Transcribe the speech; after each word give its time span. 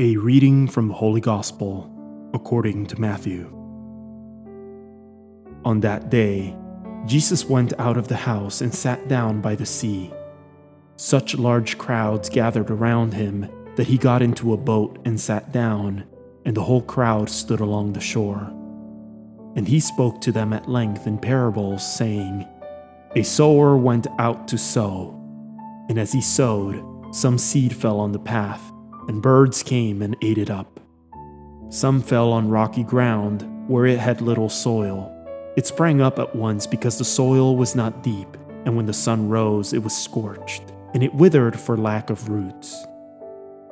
A 0.00 0.16
reading 0.16 0.66
from 0.66 0.88
the 0.88 0.94
Holy 0.94 1.20
Gospel 1.20 1.86
according 2.32 2.86
to 2.86 2.98
Matthew. 2.98 3.44
On 5.62 5.80
that 5.80 6.08
day, 6.08 6.56
Jesus 7.04 7.44
went 7.44 7.78
out 7.78 7.98
of 7.98 8.08
the 8.08 8.16
house 8.16 8.62
and 8.62 8.74
sat 8.74 9.08
down 9.08 9.42
by 9.42 9.54
the 9.54 9.66
sea. 9.66 10.10
Such 10.96 11.36
large 11.36 11.76
crowds 11.76 12.30
gathered 12.30 12.70
around 12.70 13.12
him 13.12 13.46
that 13.76 13.88
he 13.88 13.98
got 13.98 14.22
into 14.22 14.54
a 14.54 14.56
boat 14.56 14.98
and 15.04 15.20
sat 15.20 15.52
down, 15.52 16.06
and 16.46 16.56
the 16.56 16.64
whole 16.64 16.80
crowd 16.80 17.28
stood 17.28 17.60
along 17.60 17.92
the 17.92 18.00
shore. 18.00 18.50
And 19.54 19.68
he 19.68 19.80
spoke 19.80 20.22
to 20.22 20.32
them 20.32 20.54
at 20.54 20.66
length 20.66 21.06
in 21.06 21.18
parables, 21.18 21.86
saying, 21.86 22.48
A 23.16 23.22
sower 23.22 23.76
went 23.76 24.06
out 24.18 24.48
to 24.48 24.56
sow, 24.56 25.14
and 25.90 25.98
as 25.98 26.10
he 26.10 26.22
sowed, 26.22 26.82
some 27.14 27.36
seed 27.36 27.76
fell 27.76 28.00
on 28.00 28.12
the 28.12 28.18
path 28.18 28.72
and 29.10 29.20
birds 29.20 29.64
came 29.64 30.02
and 30.02 30.16
ate 30.22 30.38
it 30.38 30.50
up. 30.50 30.78
Some 31.68 32.00
fell 32.00 32.32
on 32.32 32.48
rocky 32.48 32.84
ground 32.84 33.44
where 33.68 33.84
it 33.84 33.98
had 33.98 34.20
little 34.20 34.48
soil. 34.48 35.12
It 35.56 35.66
sprang 35.66 36.00
up 36.00 36.20
at 36.20 36.36
once 36.36 36.64
because 36.64 36.96
the 36.96 37.04
soil 37.04 37.56
was 37.56 37.74
not 37.74 38.04
deep, 38.04 38.36
and 38.64 38.76
when 38.76 38.86
the 38.86 38.92
sun 38.92 39.28
rose, 39.28 39.72
it 39.72 39.82
was 39.82 39.96
scorched, 39.96 40.62
and 40.94 41.02
it 41.02 41.12
withered 41.12 41.58
for 41.58 41.76
lack 41.76 42.08
of 42.08 42.28
roots. 42.28 42.86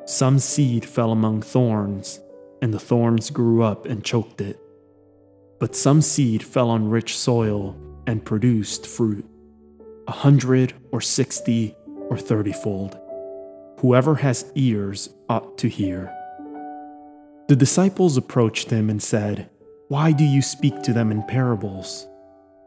Some 0.06 0.40
seed 0.40 0.84
fell 0.84 1.12
among 1.12 1.42
thorns, 1.42 2.18
and 2.60 2.74
the 2.74 2.80
thorns 2.80 3.30
grew 3.30 3.62
up 3.62 3.86
and 3.86 4.04
choked 4.04 4.40
it. 4.40 4.58
But 5.60 5.76
some 5.76 6.02
seed 6.02 6.42
fell 6.42 6.68
on 6.68 6.90
rich 6.90 7.16
soil 7.16 7.76
and 8.08 8.24
produced 8.24 8.88
fruit, 8.88 9.24
a 10.08 10.12
hundred 10.12 10.74
or 10.90 11.00
sixty 11.00 11.76
or 12.08 12.16
thirtyfold. 12.16 12.98
Whoever 13.78 14.16
has 14.16 14.50
ears 14.56 15.08
ought 15.28 15.56
to 15.58 15.68
hear. 15.68 16.12
The 17.46 17.54
disciples 17.54 18.16
approached 18.16 18.70
him 18.70 18.90
and 18.90 19.00
said, 19.00 19.48
Why 19.86 20.10
do 20.10 20.24
you 20.24 20.42
speak 20.42 20.82
to 20.82 20.92
them 20.92 21.12
in 21.12 21.22
parables? 21.22 22.08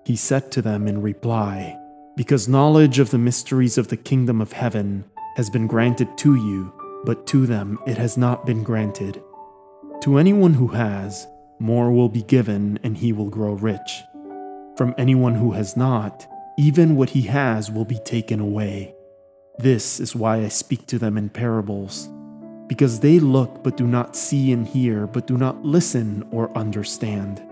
He 0.06 0.16
said 0.16 0.54
to 0.54 0.62
them 0.62 0.88
in 0.88 1.02
reply, 1.02 1.78
Because 2.16 2.48
knowledge 2.48 2.98
of 2.98 3.12
the 3.12 3.18
mysteries 3.18 3.78
of 3.78 3.90
the 3.90 3.98
kingdom 3.98 4.40
of 4.40 4.54
heaven 4.54 5.04
has 5.36 5.50
been 5.50 5.68
granted 5.68 6.18
to 6.20 6.36
you, 6.36 6.74
but 7.06 7.28
to 7.28 7.46
them 7.46 7.78
it 7.86 7.98
has 7.98 8.18
not 8.18 8.46
been 8.46 8.64
granted. 8.64 9.22
To 10.04 10.18
anyone 10.18 10.54
who 10.54 10.68
has, 10.70 11.28
more 11.60 11.92
will 11.92 12.10
be 12.10 12.24
given, 12.24 12.80
and 12.84 12.98
he 12.98 13.12
will 13.12 13.30
grow 13.30 13.52
rich. 13.52 14.02
From 14.78 14.96
anyone 14.98 15.36
who 15.36 15.52
has 15.52 15.76
not, 15.76 16.26
even 16.58 16.96
what 16.96 17.10
he 17.10 17.24
has 17.24 17.70
will 17.70 17.86
be 17.86 18.00
taken 18.00 18.40
away. 18.40 18.96
This 19.62 20.00
is 20.00 20.16
why 20.16 20.38
I 20.38 20.48
speak 20.48 20.88
to 20.88 20.98
them 20.98 21.20
in 21.20 21.30
parables, 21.30 22.10
because 22.66 23.00
they 23.00 23.20
look 23.20 23.64
but 23.64 23.78
do 23.78 23.86
not 23.86 24.16
see 24.16 24.52
and 24.52 24.68
hear, 24.68 25.06
but 25.06 25.28
do 25.28 25.38
not 25.38 25.64
listen 25.64 26.28
or 26.32 26.58
understand. 26.58 27.44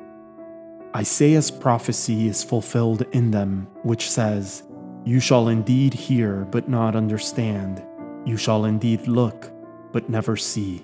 Isaiah's 0.95 1.51
prophecy 1.51 2.27
is 2.27 2.43
fulfilled 2.43 3.03
in 3.11 3.29
them, 3.29 3.67
which 3.83 4.09
says, 4.09 4.63
You 5.05 5.19
shall 5.19 5.49
indeed 5.49 5.93
hear, 5.93 6.45
but 6.45 6.67
not 6.67 6.95
understand. 6.95 7.83
You 8.25 8.37
shall 8.37 8.65
indeed 8.65 9.07
look, 9.07 9.51
but 9.91 10.09
never 10.09 10.35
see. 10.35 10.83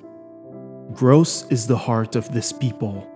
Gross 0.94 1.48
is 1.48 1.66
the 1.66 1.76
heart 1.78 2.16
of 2.16 2.31
this 2.31 2.53
people. 2.53 3.09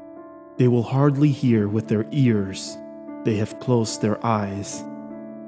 They 0.58 0.68
will 0.68 0.82
hardly 0.82 1.30
hear 1.30 1.68
with 1.68 1.88
their 1.88 2.08
ears, 2.10 2.76
they 3.24 3.36
have 3.36 3.60
closed 3.60 4.02
their 4.02 4.26
eyes 4.26 4.84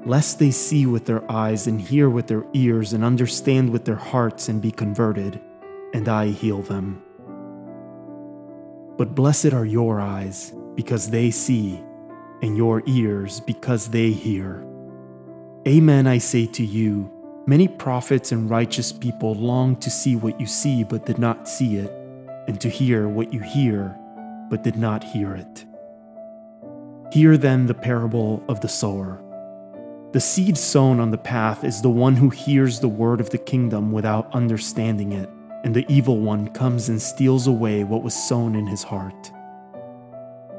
lest 0.04 0.38
they 0.38 0.50
see 0.50 0.86
with 0.86 1.06
their 1.06 1.30
eyes 1.30 1.66
and 1.66 1.80
hear 1.80 2.10
with 2.10 2.26
their 2.26 2.44
ears 2.54 2.92
and 2.92 3.04
understand 3.04 3.70
with 3.70 3.84
their 3.84 3.96
hearts 3.96 4.48
and 4.48 4.60
be 4.60 4.70
converted, 4.70 5.40
and 5.94 6.08
I 6.08 6.28
heal 6.28 6.62
them. 6.62 7.02
But 8.98 9.14
blessed 9.14 9.52
are 9.52 9.64
your 9.64 10.00
eyes, 10.00 10.52
because 10.74 11.10
they 11.10 11.30
see, 11.30 11.82
and 12.42 12.56
your 12.56 12.82
ears, 12.86 13.40
because 13.40 13.88
they 13.88 14.10
hear. 14.10 14.66
Amen, 15.66 16.06
I 16.06 16.18
say 16.18 16.46
to 16.46 16.64
you, 16.64 17.10
many 17.46 17.68
prophets 17.68 18.32
and 18.32 18.50
righteous 18.50 18.92
people 18.92 19.34
longed 19.34 19.80
to 19.82 19.90
see 19.90 20.16
what 20.16 20.40
you 20.40 20.46
see, 20.46 20.82
but 20.82 21.06
did 21.06 21.18
not 21.18 21.48
see 21.48 21.76
it, 21.76 21.90
and 22.48 22.60
to 22.60 22.68
hear 22.68 23.08
what 23.08 23.32
you 23.32 23.40
hear, 23.40 23.96
but 24.50 24.64
did 24.64 24.76
not 24.76 25.04
hear 25.04 25.34
it. 25.34 25.64
Hear 27.12 27.36
then 27.36 27.66
the 27.66 27.74
parable 27.74 28.42
of 28.48 28.60
the 28.60 28.68
sower. 28.68 29.22
The 30.12 30.20
seed 30.20 30.58
sown 30.58 31.00
on 31.00 31.10
the 31.10 31.16
path 31.16 31.64
is 31.64 31.80
the 31.80 31.88
one 31.88 32.16
who 32.16 32.28
hears 32.28 32.80
the 32.80 32.88
word 32.88 33.18
of 33.18 33.30
the 33.30 33.38
kingdom 33.38 33.92
without 33.92 34.30
understanding 34.34 35.12
it, 35.12 35.30
and 35.64 35.74
the 35.74 35.90
evil 35.90 36.18
one 36.18 36.48
comes 36.48 36.90
and 36.90 37.00
steals 37.00 37.46
away 37.46 37.82
what 37.82 38.02
was 38.02 38.14
sown 38.14 38.54
in 38.54 38.66
his 38.66 38.82
heart. 38.82 39.32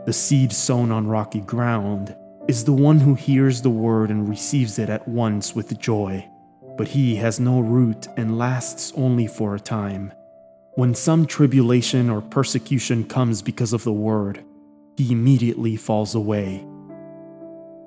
The 0.06 0.13
seed 0.13 0.52
sown 0.52 0.92
on 0.92 1.06
rocky 1.06 1.42
ground 1.42 2.16
is 2.47 2.66
the 2.66 2.74
one 2.74 3.00
who 3.00 3.13
hears 3.13 3.62
the 3.62 3.69
word 3.69 4.09
and 4.09 4.28
receives 4.28 4.80
it 4.80 4.90
at 4.90 5.08
once 5.08 5.53
with 5.53 5.80
joy, 5.80 6.28
but 6.75 6.88
he 6.88 7.16
has 7.18 7.40
no 7.40 7.59
root 7.59 8.08
and 8.18 8.40
lasts 8.40 8.92
only 8.96 9.28
for 9.28 9.53
a 9.53 9.59
time. 9.59 10.12
When 10.74 10.96
some 10.96 11.28
tribulation 11.28 12.09
or 12.09 12.22
persecution 12.22 13.03
comes 13.03 13.44
because 13.44 13.72
of 13.72 13.84
the 13.84 13.94
word, 13.94 14.44
he 14.97 15.12
immediately 15.12 15.78
falls 15.78 16.16
away. 16.16 16.66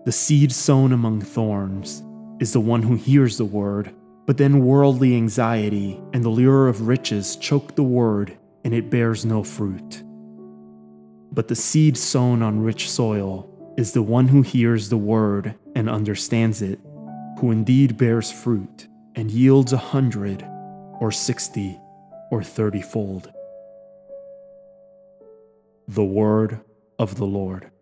The 0.06 0.12
seed 0.12 0.52
sown 0.52 0.92
among 0.92 1.20
thorns 1.20 2.04
is 2.38 2.52
the 2.52 2.60
one 2.60 2.80
who 2.80 2.94
hears 2.94 3.38
the 3.38 3.44
word, 3.44 3.92
but 4.24 4.36
then 4.36 4.64
worldly 4.64 5.16
anxiety 5.16 6.00
and 6.12 6.22
the 6.22 6.28
lure 6.28 6.68
of 6.68 6.86
riches 6.86 7.34
choke 7.34 7.74
the 7.74 7.82
word, 7.82 8.38
and 8.64 8.72
it 8.72 8.88
bears 8.88 9.24
no 9.24 9.42
fruit. 9.42 10.04
But 11.32 11.48
the 11.48 11.56
seed 11.56 11.96
sown 11.96 12.40
on 12.40 12.60
rich 12.60 12.88
soil 12.88 13.50
is 13.76 13.90
the 13.90 14.02
one 14.02 14.28
who 14.28 14.42
hears 14.42 14.88
the 14.88 14.96
word 14.96 15.56
and 15.74 15.90
understands 15.90 16.62
it, 16.62 16.78
who 17.40 17.50
indeed 17.50 17.96
bears 17.96 18.30
fruit 18.30 18.86
and 19.16 19.28
yields 19.28 19.72
a 19.72 19.76
hundred, 19.76 20.40
or 21.00 21.10
sixty, 21.10 21.80
or 22.30 22.42
thirtyfold. 22.42 23.32
The 25.88 26.04
Word 26.04 26.60
of 26.96 27.16
the 27.16 27.26
Lord. 27.26 27.72